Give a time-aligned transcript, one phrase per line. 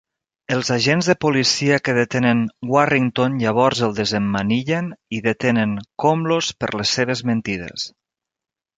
[0.53, 2.41] Els agents de policia que detenen
[2.77, 7.91] Warrington llavors el desemmanillen i detenen Komlos per les seves mentides.